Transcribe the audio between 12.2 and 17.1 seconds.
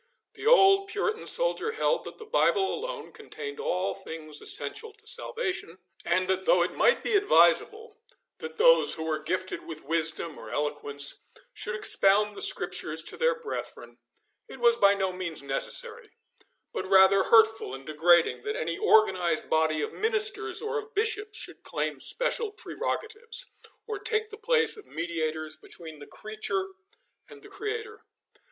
the Scriptures to their brethren, it was by no means necessary, but